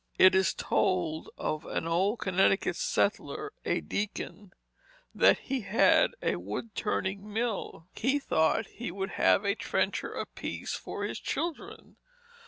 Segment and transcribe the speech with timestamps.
[0.17, 4.51] It is told of an old Connecticut settler, a deacon,
[5.13, 10.11] that as he had a wood turning mill, he thought he would have a trencher
[10.11, 11.97] apiece for his children.